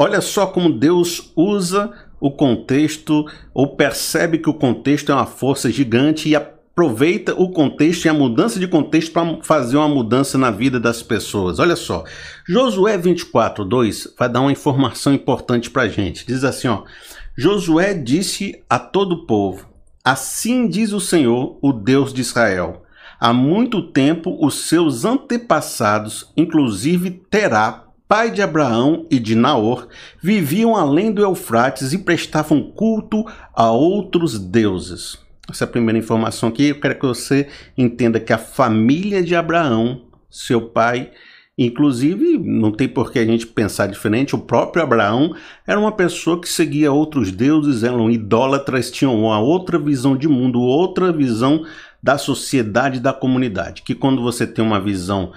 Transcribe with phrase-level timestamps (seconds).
[0.00, 5.72] Olha só como Deus usa o contexto ou percebe que o contexto é uma força
[5.72, 10.52] gigante e aproveita o contexto e a mudança de contexto para fazer uma mudança na
[10.52, 11.58] vida das pessoas.
[11.58, 12.04] Olha só,
[12.46, 16.24] Josué 24, 2 vai dar uma informação importante para a gente.
[16.24, 16.84] Diz assim: ó,
[17.36, 19.68] Josué disse a todo o povo:
[20.04, 22.84] Assim diz o Senhor, o Deus de Israel.
[23.18, 29.86] Há muito tempo os seus antepassados, inclusive Terá, pai de Abraão e de Naor,
[30.20, 35.18] viviam além do Eufrates e prestavam culto a outros deuses.
[35.48, 36.68] Essa é a primeira informação aqui.
[36.68, 41.10] Eu quero que você entenda que a família de Abraão, seu pai,
[41.56, 45.34] inclusive, não tem por que a gente pensar diferente, o próprio Abraão
[45.66, 50.60] era uma pessoa que seguia outros deuses, eram idólatras, tinham uma outra visão de mundo,
[50.60, 51.64] outra visão
[52.02, 53.82] da sociedade, da comunidade.
[53.82, 55.32] Que quando você tem uma visão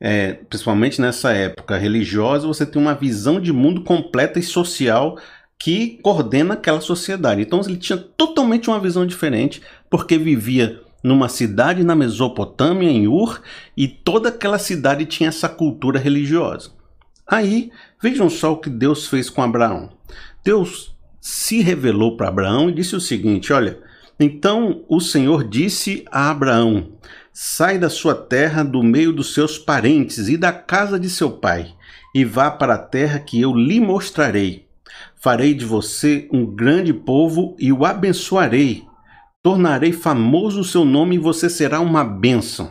[0.00, 5.18] é, principalmente nessa época religiosa, você tem uma visão de mundo completa e social
[5.58, 7.40] que coordena aquela sociedade.
[7.40, 13.40] Então ele tinha totalmente uma visão diferente, porque vivia numa cidade na Mesopotâmia, em Ur,
[13.76, 16.70] e toda aquela cidade tinha essa cultura religiosa.
[17.26, 17.70] Aí,
[18.02, 19.90] vejam só o que Deus fez com Abraão.
[20.44, 23.78] Deus se revelou para Abraão e disse o seguinte: Olha,
[24.18, 26.92] então o Senhor disse a Abraão:
[27.38, 31.74] Sai da sua terra, do meio dos seus parentes e da casa de seu pai,
[32.14, 34.66] e vá para a terra que eu lhe mostrarei.
[35.16, 38.84] Farei de você um grande povo e o abençoarei.
[39.42, 42.70] Tornarei famoso o seu nome e você será uma bênção.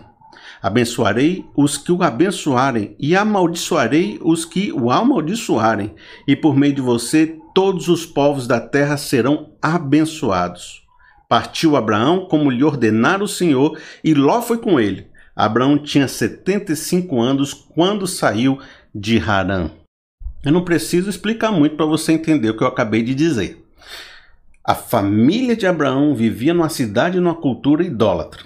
[0.59, 5.93] Abençoarei os que o abençoarem e amaldiçoarei os que o amaldiçoarem,
[6.27, 10.84] e por meio de você todos os povos da terra serão abençoados.
[11.27, 15.07] Partiu Abraão como lhe ordenara o Senhor, e Ló foi com ele.
[15.35, 18.59] Abraão tinha 75 anos quando saiu
[18.93, 19.69] de Harã.
[20.43, 23.65] Eu não preciso explicar muito para você entender o que eu acabei de dizer.
[24.63, 28.45] A família de Abraão vivia numa cidade e numa cultura idólatra.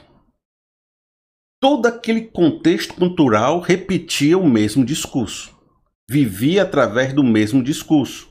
[1.62, 5.53] Todo aquele contexto cultural repetia o mesmo discurso.
[6.09, 8.28] Vivia através do mesmo discurso.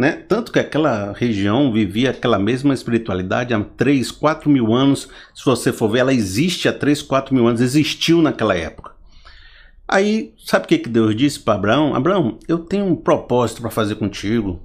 [0.00, 0.12] Né?
[0.12, 5.10] Tanto que aquela região vivia aquela mesma espiritualidade há 3, 4 mil anos.
[5.34, 8.92] Se você for ver, ela existe há 3, 4 mil anos, existiu naquela época.
[9.86, 11.94] Aí, sabe o que, que Deus disse para Abraão?
[11.94, 14.58] Abraão, eu tenho um propósito para fazer contigo.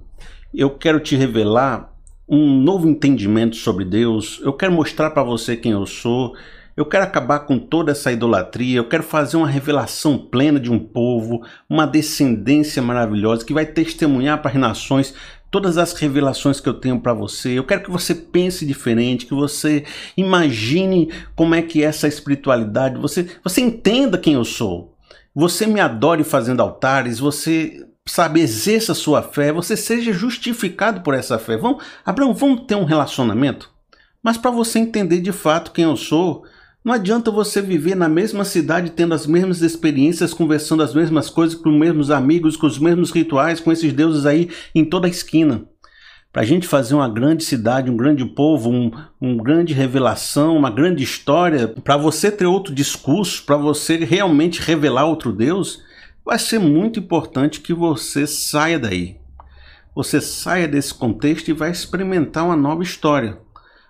[0.54, 1.94] Eu quero te revelar
[2.30, 4.40] um novo entendimento sobre Deus.
[4.42, 6.34] Eu quero mostrar para você quem eu sou.
[6.76, 8.78] Eu quero acabar com toda essa idolatria.
[8.78, 14.42] Eu quero fazer uma revelação plena de um povo, uma descendência maravilhosa que vai testemunhar
[14.42, 15.14] para as nações
[15.50, 17.58] todas as revelações que eu tenho para você.
[17.58, 19.86] Eu quero que você pense diferente, que você
[20.18, 24.96] imagine como é que é essa espiritualidade, você, você entenda quem eu sou
[25.36, 31.14] você me adore fazendo altares, você sabe, exerça a sua fé, você seja justificado por
[31.14, 31.58] essa fé.
[31.58, 33.70] Vamos, Abraão, vamos ter um relacionamento?
[34.24, 36.46] Mas para você entender de fato quem eu sou,
[36.86, 41.56] não adianta você viver na mesma cidade, tendo as mesmas experiências, conversando as mesmas coisas
[41.56, 45.10] com os mesmos amigos, com os mesmos rituais, com esses deuses aí em toda a
[45.10, 45.68] esquina
[46.36, 48.92] para a gente fazer uma grande cidade, um grande povo, um,
[49.22, 55.06] um grande revelação, uma grande história, para você ter outro discurso, para você realmente revelar
[55.06, 55.82] outro Deus,
[56.26, 59.16] vai ser muito importante que você saia daí.
[59.96, 63.38] Você saia desse contexto e vai experimentar uma nova história.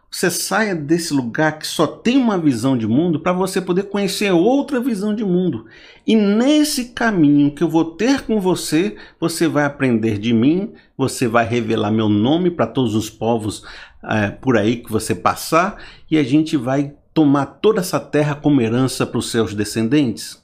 [0.10, 4.32] Você saia desse lugar que só tem uma visão de mundo para você poder conhecer
[4.32, 5.66] outra visão de mundo.
[6.08, 11.28] E nesse caminho que eu vou ter com você, você vai aprender de mim, você
[11.28, 13.64] vai revelar meu nome para todos os povos
[14.04, 18.62] é, por aí que você passar, e a gente vai tomar toda essa terra como
[18.62, 20.44] herança para os seus descendentes.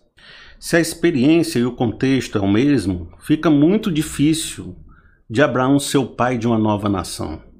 [0.60, 4.76] Se a experiência e o contexto é o mesmo, fica muito difícil
[5.30, 7.51] de Abraão ser o pai de uma nova nação.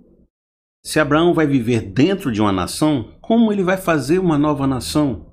[0.84, 5.32] Se Abraão vai viver dentro de uma nação, como ele vai fazer uma nova nação?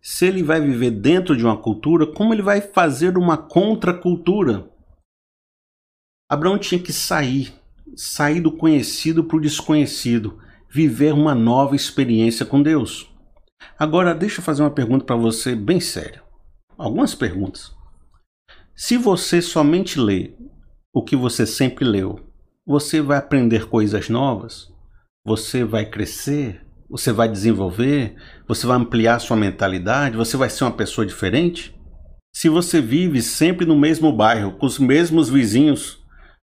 [0.00, 4.70] Se ele vai viver dentro de uma cultura, como ele vai fazer uma contracultura?
[6.30, 7.52] Abraão tinha que sair,
[7.96, 10.40] sair do conhecido para o desconhecido,
[10.70, 13.10] viver uma nova experiência com Deus.
[13.76, 16.22] Agora, deixa eu fazer uma pergunta para você bem séria.
[16.78, 17.74] Algumas perguntas.
[18.74, 20.34] Se você somente lê
[20.92, 22.20] o que você sempre leu,
[22.64, 24.75] você vai aprender coisas novas?
[25.26, 28.14] Você vai crescer, você vai desenvolver,
[28.46, 31.74] você vai ampliar sua mentalidade, você vai ser uma pessoa diferente?
[32.32, 35.98] Se você vive sempre no mesmo bairro, com os mesmos vizinhos,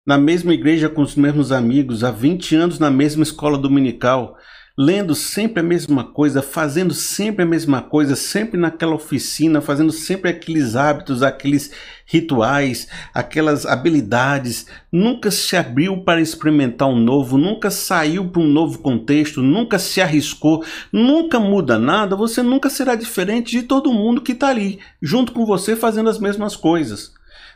[0.07, 4.35] na mesma igreja com os mesmos amigos, há 20 anos na mesma escola dominical,
[4.83, 10.31] lendo sempre a mesma coisa, fazendo sempre a mesma coisa, sempre naquela oficina, fazendo sempre
[10.31, 11.71] aqueles hábitos, aqueles
[12.07, 18.79] rituais, aquelas habilidades, nunca se abriu para experimentar um novo, nunca saiu para um novo
[18.79, 24.33] contexto, nunca se arriscou, nunca muda nada, você nunca será diferente de todo mundo que
[24.33, 27.13] está ali, junto com você, fazendo as mesmas coisas.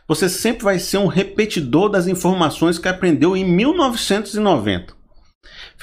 [0.07, 5.04] Você sempre vai ser um repetidor das informações que aprendeu em 1990.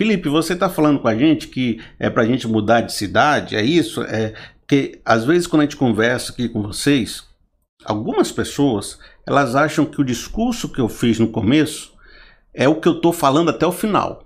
[0.02, 3.54] Felipe, você está falando com a gente que é para a gente mudar de cidade,
[3.54, 4.02] é isso?
[4.02, 4.34] É
[4.66, 7.22] que às vezes quando a gente conversa aqui com vocês,
[7.84, 11.94] algumas pessoas elas acham que o discurso que eu fiz no começo
[12.52, 14.24] é o que eu estou falando até o final.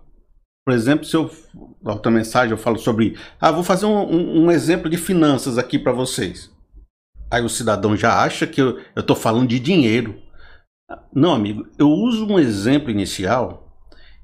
[0.64, 1.30] Por exemplo, se eu
[1.84, 5.78] outra mensagem eu falo sobre, ah, vou fazer um, um, um exemplo de finanças aqui
[5.78, 6.50] para vocês.
[7.30, 10.18] Aí o cidadão já acha que eu estou falando de dinheiro.
[11.14, 13.65] Não, amigo, eu uso um exemplo inicial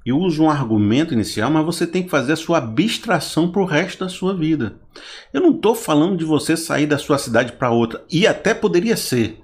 [0.05, 3.65] e uso um argumento inicial, mas você tem que fazer a sua abstração para o
[3.65, 4.75] resto da sua vida.
[5.33, 8.97] Eu não estou falando de você sair da sua cidade para outra, e até poderia
[8.97, 9.39] ser,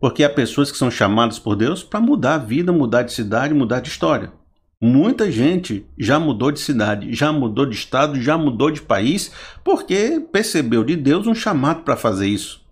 [0.00, 3.54] porque há pessoas que são chamadas por Deus para mudar a vida, mudar de cidade,
[3.54, 4.32] mudar de história.
[4.80, 9.32] Muita gente já mudou de cidade, já mudou de estado, já mudou de país,
[9.64, 12.67] porque percebeu de Deus um chamado para fazer isso.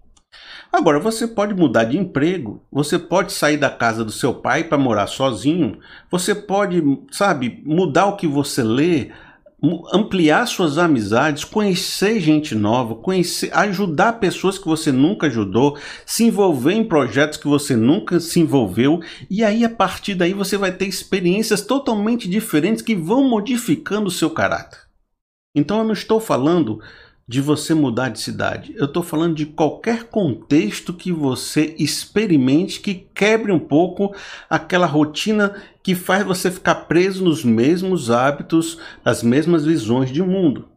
[0.76, 4.76] Agora, você pode mudar de emprego, você pode sair da casa do seu pai para
[4.76, 5.78] morar sozinho,
[6.10, 9.10] você pode, sabe, mudar o que você lê,
[9.90, 16.74] ampliar suas amizades, conhecer gente nova, conhecer, ajudar pessoas que você nunca ajudou, se envolver
[16.74, 19.00] em projetos que você nunca se envolveu,
[19.30, 24.12] e aí a partir daí você vai ter experiências totalmente diferentes que vão modificando o
[24.12, 24.80] seu caráter.
[25.56, 26.82] Então eu não estou falando
[27.28, 28.72] de você mudar de cidade.
[28.76, 34.14] Eu estou falando de qualquer contexto que você experimente que quebre um pouco
[34.48, 40.68] aquela rotina que faz você ficar preso nos mesmos hábitos, nas mesmas visões de mundo.